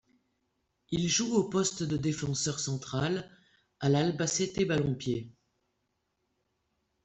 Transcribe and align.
Il 0.89 1.07
joue 1.09 1.31
au 1.35 1.43
poste 1.47 1.83
de 1.83 1.95
défenseur 1.95 2.59
central 2.59 3.29
à 3.81 3.87
l'Albacete 3.87 4.65
Balompié. 4.67 5.31